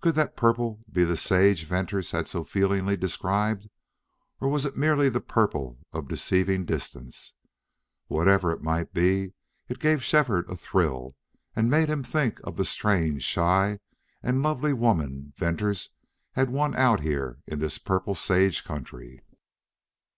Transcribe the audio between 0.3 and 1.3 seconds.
purple be the